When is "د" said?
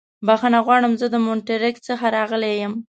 1.13-1.15